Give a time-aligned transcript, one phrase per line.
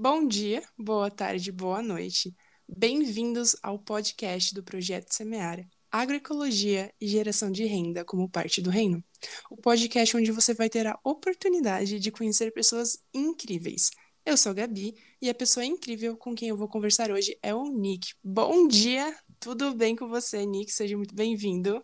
[0.00, 2.32] Bom dia, boa tarde, boa noite.
[2.68, 9.02] Bem-vindos ao podcast do Projeto Semeara, Agroecologia e Geração de Renda como parte do reino.
[9.50, 13.90] O podcast onde você vai ter a oportunidade de conhecer pessoas incríveis.
[14.24, 17.52] Eu sou a Gabi e a pessoa incrível com quem eu vou conversar hoje é
[17.52, 18.12] o Nick.
[18.22, 20.70] Bom dia, tudo bem com você, Nick?
[20.70, 21.82] Seja muito bem-vindo.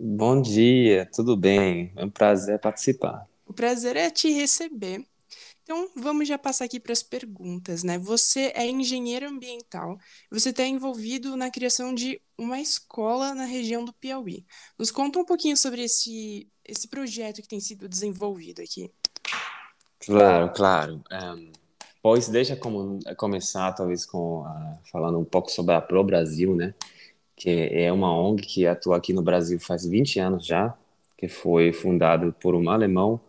[0.00, 1.92] Bom dia, tudo bem?
[1.94, 3.24] É um prazer participar.
[3.46, 5.06] O prazer é te receber.
[5.62, 7.96] Então, vamos já passar aqui para as perguntas, né?
[7.98, 9.96] Você é engenheiro ambiental,
[10.30, 14.44] você está envolvido na criação de uma escola na região do Piauí.
[14.76, 18.90] Nos conta um pouquinho sobre esse, esse projeto que tem sido desenvolvido aqui.
[20.00, 21.04] Claro, claro.
[21.12, 21.52] Um,
[22.02, 26.74] pois deixa como, começar, talvez, com uh, falando um pouco sobre a Pro Brasil, né?
[27.36, 30.76] Que é uma ONG que atua aqui no Brasil faz 20 anos já,
[31.16, 33.20] que foi fundado por um alemão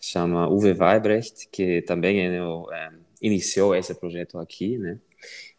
[0.00, 4.98] chama Uwe Weibrecht, que também é, é, iniciou esse projeto aqui, né?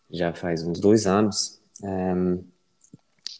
[0.10, 1.62] Já faz uns dois anos.
[1.84, 2.44] Um,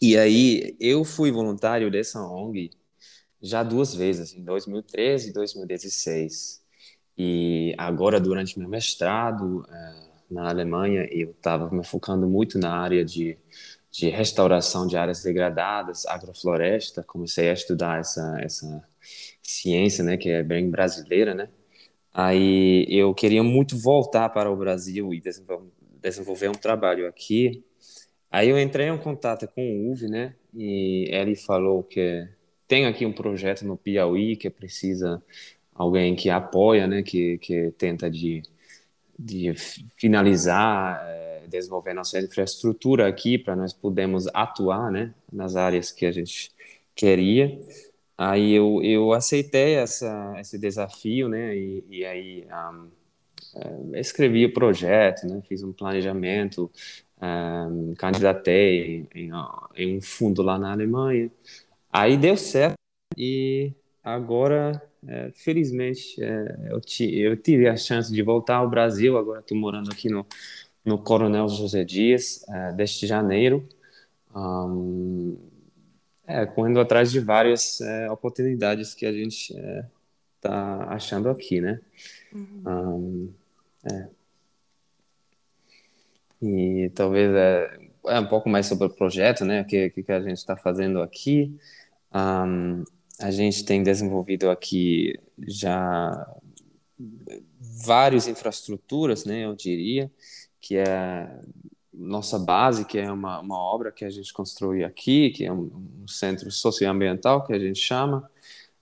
[0.00, 2.70] e aí eu fui voluntário dessa ONG
[3.40, 6.62] já duas vezes, em 2013 e 2016.
[7.16, 13.04] E agora, durante meu mestrado uh, na Alemanha, eu estava me focando muito na área
[13.04, 13.36] de,
[13.90, 17.02] de restauração de áreas degradadas, agrofloresta.
[17.02, 18.84] Comecei a estudar essa, essa
[19.50, 21.48] ciência, né, que é bem brasileira, né?
[22.12, 25.20] Aí eu queria muito voltar para o Brasil e
[26.02, 27.64] desenvolver um trabalho aqui.
[28.30, 30.34] Aí eu entrei em contato com o Uve, né?
[30.54, 32.28] E ele falou que
[32.66, 35.22] tem aqui um projeto no Piauí que precisa
[35.74, 37.02] alguém que apoia, né?
[37.02, 38.42] Que que tenta de
[39.18, 39.54] de
[39.98, 45.14] finalizar, é, desenvolver nossa infraestrutura aqui para nós podermos atuar, né?
[45.32, 46.52] Nas áreas que a gente
[46.94, 47.58] queria.
[48.18, 51.56] Aí eu, eu aceitei essa, esse desafio, né?
[51.56, 52.88] E, e aí um,
[53.94, 55.40] é, escrevi o projeto, né?
[55.48, 56.70] Fiz um planejamento,
[57.22, 59.30] um, candidatei em,
[59.76, 61.30] em um fundo lá na Alemanha.
[61.92, 62.74] Aí deu certo
[63.16, 63.72] e
[64.02, 66.80] agora, é, felizmente, é, eu,
[67.12, 69.16] eu tive a chance de voltar ao Brasil.
[69.16, 70.26] Agora estou morando aqui no,
[70.84, 72.72] no Coronel José Dias, é,
[73.06, 73.68] janeiro.
[74.34, 75.36] Um,
[76.28, 79.54] é, correndo atrás de várias é, oportunidades que a gente
[80.36, 81.80] está é, achando aqui, né?
[82.30, 82.62] Uhum.
[82.66, 83.34] Um,
[83.90, 84.08] é.
[86.42, 89.62] E talvez é, é, um pouco mais sobre o projeto, né?
[89.62, 91.58] O que, que a gente está fazendo aqui.
[92.14, 92.84] Um,
[93.18, 96.36] a gente tem desenvolvido aqui já
[97.58, 99.46] várias infraestruturas, né?
[99.46, 100.10] Eu diria
[100.60, 101.40] que é
[101.98, 105.70] nossa base, que é uma, uma obra que a gente construiu aqui, que é um,
[106.02, 108.30] um centro socioambiental, que a gente chama.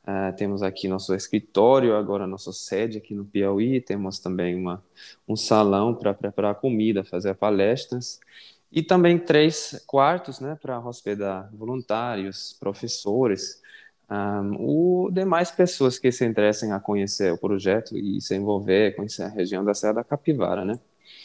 [0.05, 3.81] Uh, temos aqui nosso escritório, agora nossa sede aqui no Piauí.
[3.81, 4.85] Temos também uma,
[5.27, 8.21] um salão para preparar comida, fazer palestras.
[8.71, 13.63] E também três quartos né, para hospedar voluntários, professores,
[14.09, 19.23] um, o demais pessoas que se interessem a conhecer o projeto e se envolver, conhecer
[19.23, 20.79] a região da Serra da Capivara, né?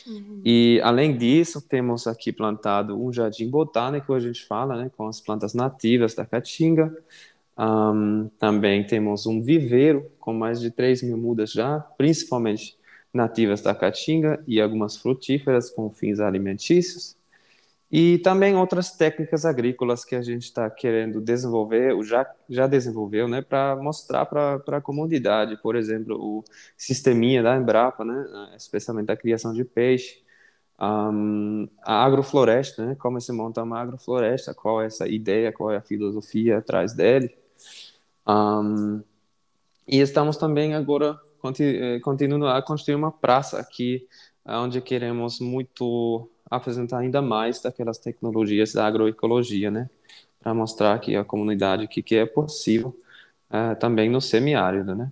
[0.08, 0.42] Uhum.
[0.44, 5.22] E, além disso, temos aqui plantado um jardim botânico, a gente fala, né, com as
[5.22, 6.96] plantas nativas da Caatinga.
[7.58, 12.76] Um, também temos um viveiro com mais de 3 mil mudas já, principalmente
[13.14, 17.16] nativas da Caatinga e algumas frutíferas com fins alimentícios.
[17.92, 23.28] E também outras técnicas agrícolas que a gente está querendo desenvolver, ou já, já desenvolveu,
[23.28, 26.44] né, para mostrar para a comunidade, por exemplo, o
[26.78, 30.24] sisteminha da Embrapa, né, especialmente a criação de peixe,
[30.80, 35.78] um, a agrofloresta, né, como se monta uma agrofloresta, qual é essa ideia, qual é
[35.78, 37.36] a filosofia atrás dele.
[38.26, 39.04] Um,
[39.86, 41.20] e estamos também agora
[41.60, 44.08] eh, continuando a construir uma praça aqui,
[44.46, 49.90] onde queremos muito apresentar ainda mais daquelas tecnologias da agroecologia, né?
[50.42, 52.96] Para mostrar aqui à comunidade que, que é possível
[53.50, 55.10] uh, também no semiárido, né?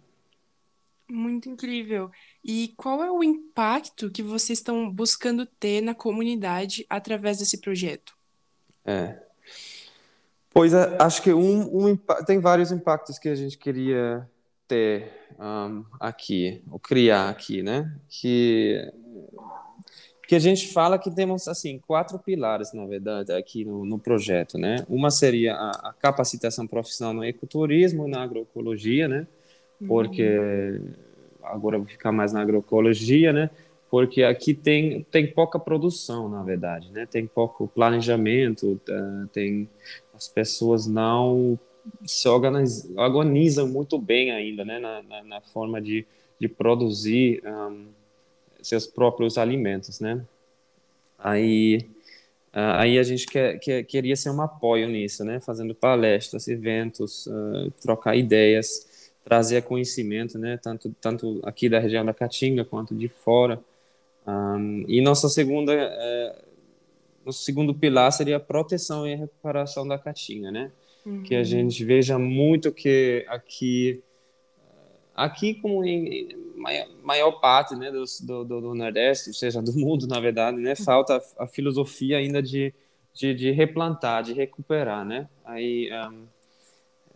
[1.09, 2.11] Muito incrível.
[2.43, 8.13] E qual é o impacto que vocês estão buscando ter na comunidade através desse projeto?
[8.85, 9.17] É.
[10.51, 14.27] Pois é, acho que um, um, tem vários impactos que a gente queria
[14.67, 17.95] ter um, aqui, ou criar aqui, né?
[18.07, 18.91] Que
[20.29, 24.59] que a gente fala que temos assim quatro pilares na verdade aqui no, no projeto
[24.59, 24.85] né?
[24.87, 29.25] Uma seria a, a, capacitação profissional no ecoturismo na agroecologia né?
[29.87, 30.93] Porque uhum.
[31.41, 33.49] agora vou ficar mais na agroecologia né?
[33.89, 37.07] Porque aqui tem tem pouca produção na verdade né?
[37.07, 39.67] Tem pouco planejamento tá, tem
[40.13, 41.57] as pessoas não
[42.05, 44.77] se organizam, muito bem ainda né?
[44.77, 46.05] Na, na, na forma de,
[46.39, 47.87] de produzir um,
[48.61, 50.25] seus próprios alimentos, né?
[51.17, 51.85] Aí,
[52.53, 55.39] aí a gente quer, quer, queria ser um apoio nisso, né?
[55.39, 60.57] Fazendo palestras, eventos, uh, trocar ideias, trazer conhecimento, né?
[60.57, 63.59] Tanto, tanto aqui da região da Caatinga quanto de fora.
[64.25, 66.35] Um, e nossa segunda, é,
[67.25, 70.71] nosso segundo pilar seria a proteção e a recuperação da Caatinga, né?
[71.05, 71.23] Uhum.
[71.23, 74.01] Que a gente veja muito que aqui
[75.25, 76.29] aqui como em
[76.59, 80.75] maior, maior parte né, do, do, do, Nordeste, ou seja, do mundo, na verdade, né,
[80.75, 82.73] falta a, filosofia ainda de,
[83.13, 85.27] de, de, replantar, de recuperar, né?
[85.45, 86.23] Aí, um,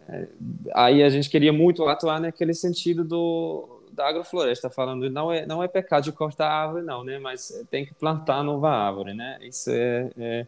[0.08, 0.28] é,
[0.74, 5.62] aí a gente queria muito atuar naquele sentido do, da agrofloresta, falando não é, não
[5.62, 7.20] é pecado de cortar a árvore, não, né?
[7.20, 9.38] Mas tem que plantar nova árvore, né?
[9.42, 10.48] Isso é, é,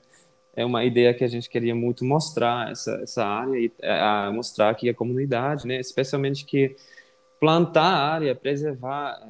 [0.55, 4.69] é uma ideia que a gente queria muito mostrar, essa, essa área, e a, mostrar
[4.69, 5.79] aqui a comunidade, né?
[5.79, 6.75] Especialmente que
[7.39, 9.27] plantar área, preservar é,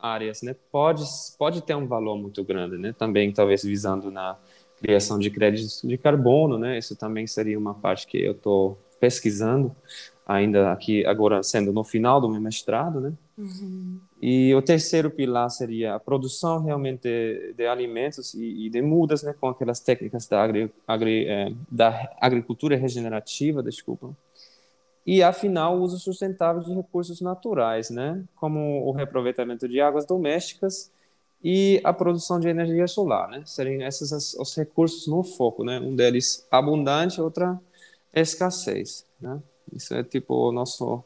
[0.00, 1.02] áreas, né, pode
[1.38, 2.92] pode ter um valor muito grande, né?
[2.92, 4.36] Também talvez visando na
[4.80, 6.78] criação de créditos de carbono, né?
[6.78, 9.74] Isso também seria uma parte que eu estou pesquisando
[10.26, 13.12] ainda aqui agora sendo no final do meu mestrado, né?
[13.36, 13.98] Uhum.
[14.22, 19.22] E o terceiro pilar seria a produção realmente de, de alimentos e, e, de mudas,
[19.22, 24.16] né, com aquelas técnicas da, agri, agri, é, da agricultura regenerativa, desculpa,
[25.06, 30.90] e, afinal, o uso sustentável de recursos naturais, né, como o reaproveitamento de águas domésticas
[31.42, 35.94] e a produção de energia solar, né, seriam esses os recursos no foco, né, um
[35.94, 37.60] deles abundante, outra
[38.14, 39.40] escassez, né,
[39.72, 41.04] isso é tipo o nosso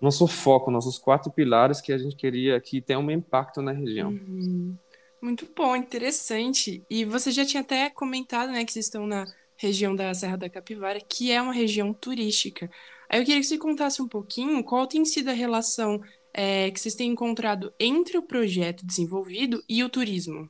[0.00, 4.10] nosso foco, nossos quatro pilares que a gente queria que tenha um impacto na região.
[4.10, 4.76] Uhum.
[5.20, 6.82] Muito bom, interessante.
[6.90, 9.24] E você já tinha até comentado, né, que vocês estão na
[9.56, 12.68] região da Serra da Capivara, que é uma região turística.
[13.12, 16.00] Aí eu queria que você contasse um pouquinho qual tem sido a relação
[16.32, 20.48] é, que vocês têm encontrado entre o projeto desenvolvido e o turismo.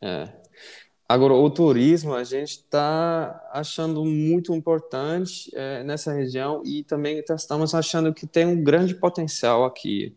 [0.00, 0.28] É.
[1.08, 7.34] Agora, o turismo a gente está achando muito importante é, nessa região e também tá,
[7.34, 10.14] estamos achando que tem um grande potencial aqui.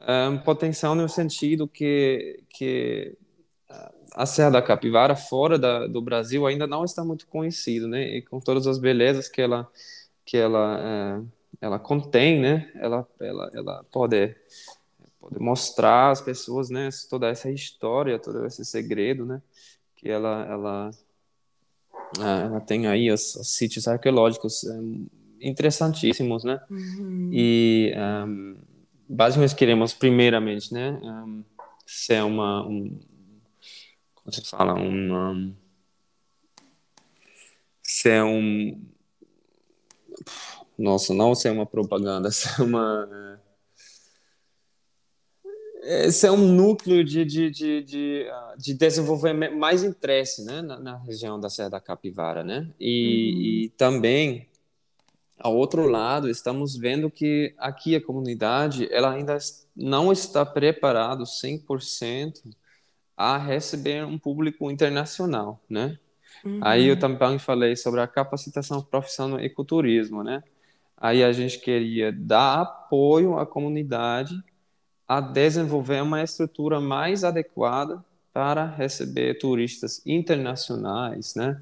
[0.00, 3.16] É, um potencial no sentido que, que
[4.14, 8.16] a Serra da Capivara, fora da, do Brasil, ainda não está muito conhecido, né?
[8.16, 9.68] E com todas as belezas que ela
[10.28, 11.22] que ela é,
[11.58, 12.70] ela contém, né?
[12.74, 14.36] Ela ela ela pode
[15.18, 16.90] pode mostrar às pessoas, né?
[17.08, 19.40] Toda essa história, todo esse segredo, né?
[19.96, 20.90] Que ela ela
[22.18, 24.78] é, ela tem aí os, os sítios arqueológicos é,
[25.40, 26.60] interessantíssimos, né?
[26.70, 27.30] Uhum.
[27.32, 28.56] E um,
[29.08, 30.90] basicamente queremos primeiramente, né?
[31.02, 31.42] Um,
[31.86, 33.00] ser uma um,
[34.14, 35.54] como se fala um,
[37.82, 38.78] ser um
[40.78, 43.40] nossa, não ser uma propaganda, ser uma.
[45.82, 48.26] Esse é um núcleo de, de, de, de,
[48.58, 52.44] de desenvolvimento mais interesse né, na, na, região da Serra da Capivara.
[52.44, 52.68] Né?
[52.78, 53.40] E, uhum.
[53.40, 54.48] e também,
[55.38, 59.38] ao outro lado, estamos vendo que aqui a comunidade ela ainda
[59.74, 62.42] não está preparada 100%
[63.16, 65.58] a receber um público internacional.
[65.70, 65.98] Né?
[66.44, 66.60] Uhum.
[66.62, 70.42] Aí eu também falei sobre a capacitação profissional no ecoturismo, né?
[70.96, 74.34] Aí a gente queria dar apoio à comunidade
[75.06, 81.60] a desenvolver uma estrutura mais adequada para receber turistas internacionais, né?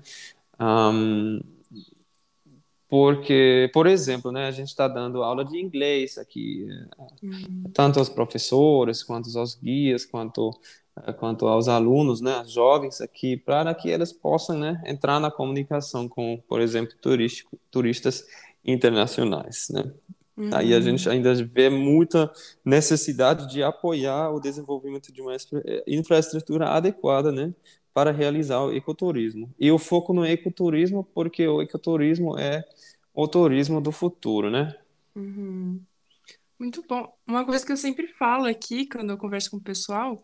[0.59, 1.41] Um,
[2.89, 6.67] porque, por exemplo, né, a gente está dando aula de inglês aqui,
[7.23, 7.65] uhum.
[7.73, 10.86] tanto aos professores, quanto aos guias, quanto eh,
[11.19, 16.43] quanto aos alunos, né, jovens aqui, para que eles possam, né, entrar na comunicação com,
[16.49, 18.27] por exemplo, turístico, turistas
[18.65, 19.93] internacionais, né.
[20.37, 20.51] Uhum.
[20.53, 22.31] Aí a gente ainda vê muita
[22.63, 25.35] necessidade de apoiar o desenvolvimento de uma
[25.87, 27.55] infraestrutura adequada, né,
[27.95, 29.51] para realizar o ecoturismo.
[29.59, 32.63] E o foco no ecoturismo, porque o ecoturismo é
[33.15, 34.77] o turismo do futuro, né?
[35.15, 35.81] Uhum.
[36.59, 37.11] Muito bom.
[37.27, 40.23] Uma coisa que eu sempre falo aqui, quando eu converso com o pessoal,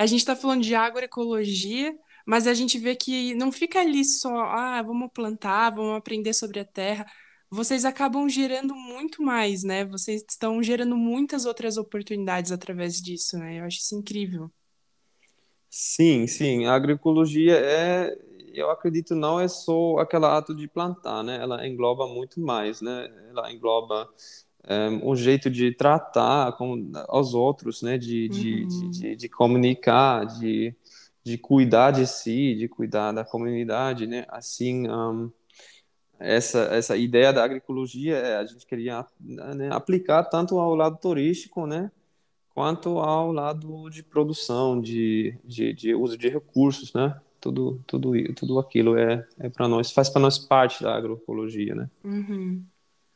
[0.00, 4.34] a gente está falando de agroecologia, mas a gente vê que não fica ali só,
[4.44, 7.04] ah, vamos plantar, vamos aprender sobre a terra.
[7.50, 9.84] Vocês acabam gerando muito mais, né?
[9.84, 13.60] Vocês estão gerando muitas outras oportunidades através disso, né?
[13.60, 14.50] Eu acho isso incrível.
[15.68, 16.64] Sim, sim.
[16.64, 18.18] A agroecologia é,
[18.54, 21.36] eu acredito, não é só aquele ato de plantar, né?
[21.42, 23.06] Ela engloba muito mais, né?
[23.28, 24.08] Ela engloba
[25.02, 27.98] um, jeito de tratar com os outros, né?
[27.98, 28.90] De, de, uhum.
[28.90, 30.74] de, de, comunicar, de,
[31.24, 34.24] de cuidar de si, de cuidar da comunidade, né?
[34.28, 35.30] Assim, um,
[36.18, 41.66] essa, essa ideia da agroecologia é, a gente queria né, aplicar tanto ao lado turístico,
[41.66, 41.90] né?
[42.54, 47.18] quanto ao lado de produção, de, de, de uso de recursos, né?
[47.40, 51.88] Tudo, tudo, tudo aquilo é, é para nós, faz para nós parte da agroecologia, né?
[52.04, 52.62] Uhum.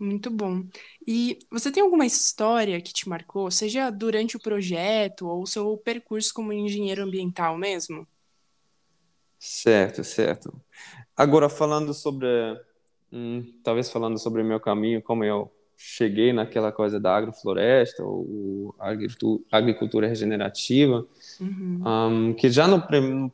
[0.05, 0.63] Muito bom.
[1.07, 5.79] E você tem alguma história que te marcou, seja durante o projeto ou o seu
[5.79, 8.07] percurso como engenheiro ambiental mesmo?
[9.39, 10.53] Certo, certo.
[11.17, 12.27] Agora, falando sobre,
[13.13, 18.75] hum, talvez falando sobre o meu caminho, como eu cheguei naquela coisa da agrofloresta, ou
[19.51, 21.07] agricultura regenerativa,
[21.41, 21.83] uhum.
[21.85, 22.83] um, que já no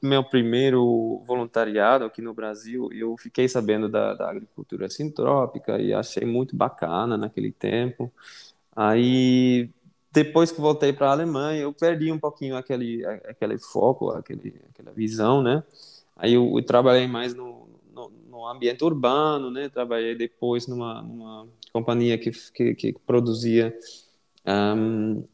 [0.03, 6.27] meu primeiro voluntariado aqui no Brasil, eu fiquei sabendo da, da agricultura sintrópica e achei
[6.27, 8.13] muito bacana naquele tempo.
[8.75, 9.71] Aí,
[10.13, 14.93] depois que voltei para a Alemanha, eu perdi um pouquinho aquele, aquele foco, aquele, aquela
[14.93, 15.63] visão, né?
[16.17, 19.69] Aí eu, eu trabalhei mais no, no, no, ambiente urbano, né?
[19.69, 23.77] Trabalhei depois numa, numa companhia que, que, que produzia
[24.47, 25.25] um,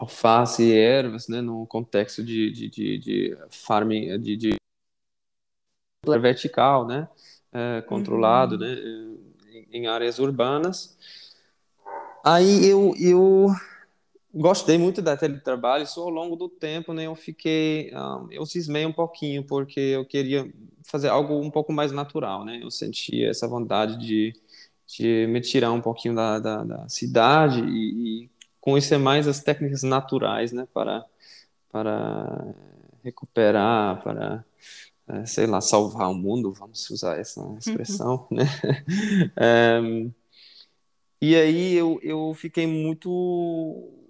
[0.00, 1.40] alface e ervas, né?
[1.40, 4.56] No contexto de, de, de, de farming, de, de
[6.20, 7.08] vertical, né?
[7.52, 8.60] É, controlado, uhum.
[8.60, 8.74] né?
[9.52, 10.96] Em, em áreas urbanas.
[12.24, 13.48] Aí eu, eu
[14.32, 18.86] gostei muito daquele trabalho, só ao longo do tempo, né, eu fiquei, um, eu cismei
[18.86, 20.50] um pouquinho, porque eu queria
[20.84, 24.34] fazer algo um pouco mais natural, né, eu sentia essa vontade de,
[24.86, 28.30] de me tirar um pouquinho da, da, da cidade e, e,
[28.60, 31.04] conhecer mais as técnicas naturais, né, para,
[31.70, 32.54] para
[33.02, 34.44] recuperar, para,
[35.08, 38.36] é, sei lá, salvar o mundo, vamos usar essa expressão, uhum.
[38.38, 38.44] né,
[39.36, 39.80] é,
[41.20, 44.00] e aí eu, eu fiquei muito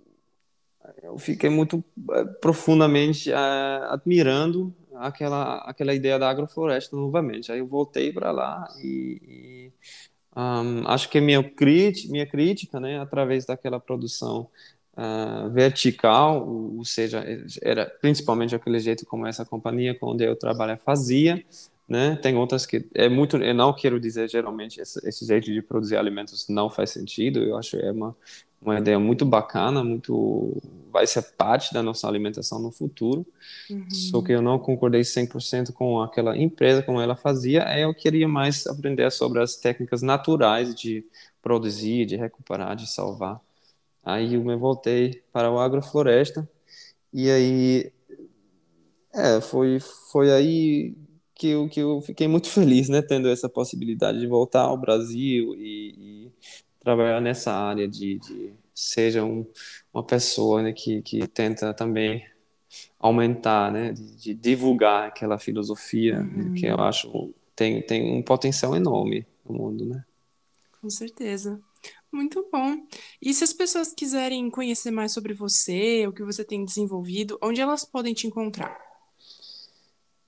[1.03, 7.51] eu fiquei muito eh, profundamente uh, admirando aquela aquela ideia da agrofloresta novamente.
[7.51, 9.73] Aí eu voltei para lá e
[10.37, 11.43] um, acho que minha
[12.09, 14.49] minha crítica, né, através daquela produção
[14.97, 17.25] uh, vertical, ou seja,
[17.63, 21.45] era principalmente aquele jeito como essa companhia onde eu trabalho fazia,
[21.91, 22.17] né?
[22.17, 25.97] Tem outras que é muito, eu não quero dizer geralmente esse, esse jeito de produzir
[25.97, 27.43] alimentos não faz sentido.
[27.43, 28.17] Eu acho é uma
[28.61, 30.61] uma ideia muito bacana, muito
[30.93, 33.27] vai ser parte da nossa alimentação no futuro.
[33.71, 33.91] Uhum.
[33.91, 37.63] Só que eu não concordei 100% com aquela empresa como ela fazia.
[37.79, 41.05] Eu queria mais aprender sobre as técnicas naturais de
[41.41, 43.41] produzir, de recuperar, de salvar.
[44.05, 46.49] Aí eu me voltei para o agrofloresta
[47.13, 47.93] e aí
[49.15, 50.95] é, foi foi aí
[51.41, 55.55] que eu, que eu fiquei muito feliz, né, tendo essa possibilidade de voltar ao Brasil
[55.57, 56.33] e, e
[56.79, 59.47] trabalhar nessa área de, de seja um,
[59.93, 62.27] uma pessoa né, que, que tenta também
[62.99, 66.53] aumentar, né, de, de divulgar aquela filosofia uhum.
[66.53, 70.05] que eu acho tem, tem um potencial enorme no mundo, né?
[70.79, 71.59] Com certeza.
[72.13, 72.77] Muito bom.
[73.21, 77.63] E se as pessoas quiserem conhecer mais sobre você, o que você tem desenvolvido, onde
[77.63, 78.90] elas podem te encontrar?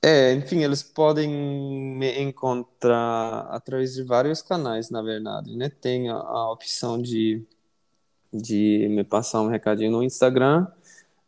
[0.05, 5.69] É, enfim, eles podem me encontrar através de vários canais, na verdade, né?
[5.69, 7.41] Tem a, a opção de,
[8.33, 10.67] de me passar um recadinho no Instagram.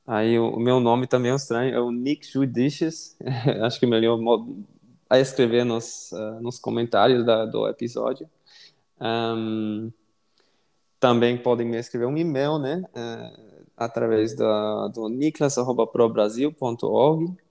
[0.04, 3.16] Aí o, o meu nome também é estranho, é o Nick Judicious.
[3.62, 4.18] Acho que é melhor
[5.08, 8.28] a escrever nos, uh, nos comentários da, do episódio.
[9.00, 9.92] Um,
[10.98, 12.82] também podem me escrever um e-mail, né?
[12.92, 17.43] Uh, através da, do niklas.probrasil.org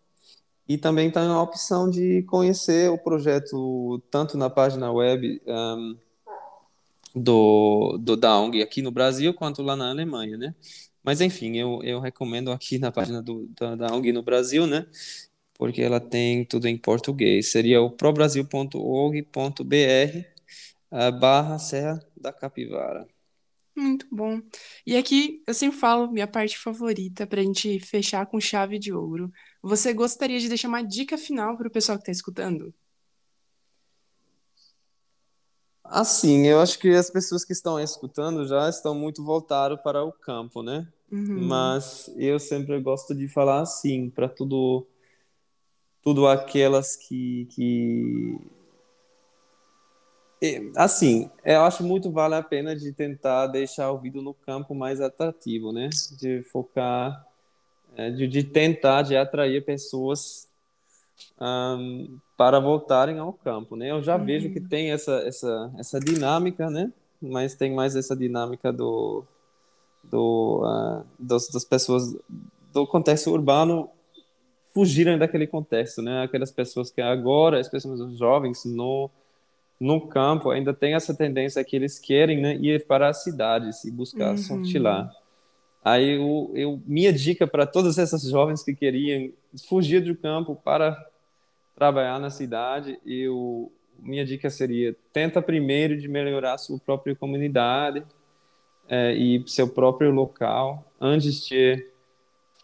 [0.67, 5.98] e também tem a opção de conhecer o projeto tanto na página web um,
[7.15, 10.55] do, do da ONG aqui no Brasil quanto lá na Alemanha, né?
[11.03, 14.88] Mas enfim, eu, eu recomendo aqui na página do, da, da ONG no Brasil, né?
[15.53, 17.51] Porque ela tem tudo em português.
[17.51, 19.27] Seria o probrasil.org.br
[21.20, 23.05] barra Serra da Capivara.
[23.75, 24.39] Muito bom.
[24.86, 28.93] E aqui eu sempre falo minha parte favorita para a gente fechar com chave de
[28.93, 29.32] ouro.
[29.63, 32.74] Você gostaria de deixar uma dica final para o pessoal que está escutando?
[35.82, 40.12] Assim, eu acho que as pessoas que estão escutando já estão muito voltadas para o
[40.12, 40.86] campo, né?
[41.10, 41.48] Uhum.
[41.48, 44.86] Mas eu sempre gosto de falar assim, para tudo,
[46.01, 48.38] tudo aquelas que, que
[50.75, 55.00] assim, eu acho muito vale a pena de tentar deixar o vídeo no campo mais
[55.00, 55.89] atrativo, né?
[56.20, 57.25] De focar,
[57.96, 60.48] é, de, de tentar de atrair pessoas
[61.40, 63.92] um, para voltarem ao campo, né?
[63.92, 64.26] Eu já uhum.
[64.26, 66.92] vejo que tem essa, essa, essa dinâmica, né?
[67.22, 69.24] Mas tem mais essa dinâmica do,
[70.04, 72.16] do uh, das, das pessoas
[72.74, 73.90] do contexto urbano
[74.74, 76.24] fugirem daquele contexto, né?
[76.24, 79.10] Aquelas pessoas que agora, especialmente os jovens, no
[79.80, 83.92] no campo ainda tem essa tendência que eles querem né, ir para as cidades e
[83.92, 84.38] buscar uhum.
[84.38, 85.12] sorte lá.
[85.84, 89.32] Aí eu, eu minha dica para todas essas jovens que queriam
[89.68, 90.98] fugir do campo para
[91.75, 98.04] trabalhar na cidade, eu minha dica seria tenta primeiro de melhorar sua própria comunidade
[98.88, 101.86] é, e seu próprio local antes de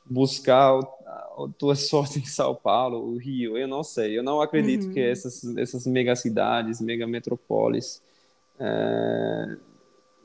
[0.06, 3.58] buscar a, a tua sorte em São Paulo, o Rio.
[3.58, 4.94] Eu não sei, eu não acredito uhum.
[4.94, 8.02] que essas essas megacidades, megametrópoles
[8.60, 9.58] é,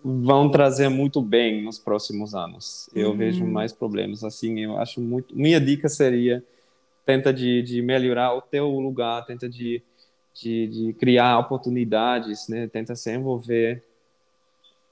[0.04, 2.90] vão trazer muito bem nos próximos anos.
[2.94, 3.16] Eu uhum.
[3.16, 4.60] vejo mais problemas assim.
[4.60, 5.34] Eu acho muito.
[5.36, 6.44] Minha dica seria
[7.06, 9.82] tenta de, de melhorar o teu lugar, tenta de
[10.34, 12.66] de, de criar oportunidades, né?
[12.66, 13.82] Tenta se envolver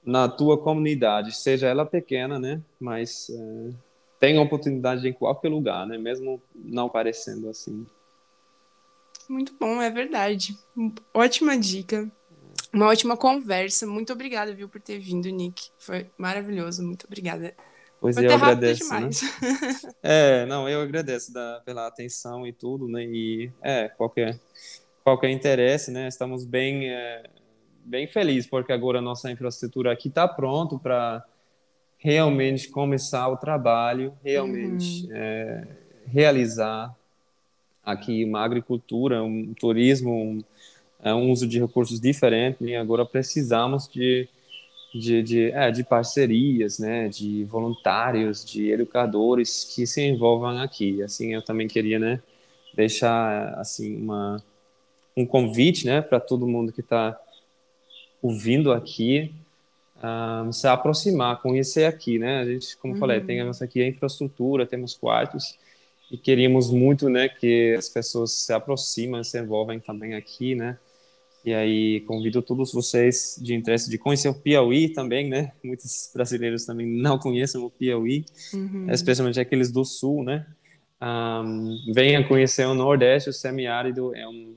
[0.03, 2.61] na tua comunidade, seja ela pequena, né?
[2.79, 3.69] Mas é,
[4.19, 5.97] tem oportunidade em qualquer lugar, né?
[5.97, 7.85] Mesmo não parecendo assim.
[9.29, 10.57] Muito bom, é verdade.
[11.13, 12.09] Ótima dica.
[12.73, 13.85] Uma ótima conversa.
[13.85, 15.69] Muito obrigada, viu, por ter vindo, Nick.
[15.77, 16.83] Foi maravilhoso.
[16.83, 17.53] Muito obrigada.
[18.01, 19.09] Pois Foi eu agradeço, né?
[20.03, 23.05] é, não, eu agradeço da, pela atenção e tudo, né?
[23.05, 24.37] E é, qualquer
[25.03, 26.07] qualquer interesse, né?
[26.07, 27.23] Estamos bem é,
[27.85, 31.23] bem felizes porque agora a nossa infraestrutura aqui está pronto para
[31.97, 35.15] realmente começar o trabalho, realmente uhum.
[35.15, 35.67] é,
[36.07, 36.93] realizar
[37.85, 40.43] aqui uma agricultura, um turismo, um,
[41.03, 42.61] é, um uso de recursos diferentes.
[42.61, 44.27] E agora precisamos de
[44.93, 51.01] de, de, é, de parcerias, né, de voluntários, de educadores que se envolvam aqui.
[51.01, 52.21] Assim, eu também queria, né,
[52.75, 54.43] deixar assim uma
[55.15, 57.19] um convite, né, para todo mundo que está
[58.19, 59.31] ouvindo aqui,
[60.03, 62.39] um, se aproximar, conhecer aqui, né?
[62.39, 62.99] A gente, como uhum.
[62.99, 65.55] falei, tem a nossa aqui a infraestrutura, temos quartos
[66.11, 70.79] e queríamos muito, né, que as pessoas se aproximem, se envolvem também aqui, né?
[71.45, 75.51] E aí convido todos vocês de interesse de conhecer o Piauí também, né?
[75.63, 78.89] Muitos brasileiros também não conhecem o Piauí, uhum.
[78.89, 80.45] especialmente aqueles do Sul, né?
[81.01, 84.55] Um, venha conhecer o Nordeste, o semiárido é um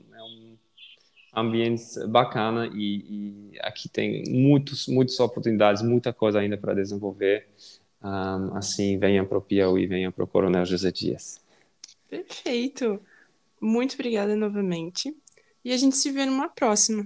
[1.37, 7.47] ambiente bacana e, e, aqui tem muitos, muitas oportunidades, muita coisa ainda para desenvolver.
[8.03, 11.39] Um, assim, venha para o Piauí, venha para o Coronel José Dias.
[12.09, 12.99] Perfeito.
[13.61, 15.15] Muito obrigada novamente.
[15.67, 17.05] E a gente se vê numa próxima.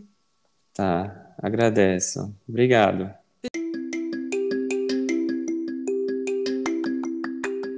[0.72, 2.32] Tá, agradeço.
[2.48, 3.12] Obrigado.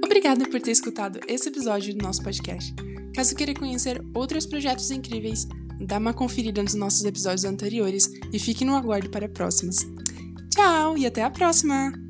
[0.04, 2.74] Obrigada por ter escutado esse episódio do nosso podcast.
[3.14, 5.48] Caso queira conhecer outros projetos incríveis,
[5.80, 9.78] dá uma conferida nos nossos episódios anteriores e fique no aguardo para próximos.
[10.50, 12.03] Tchau e até a próxima!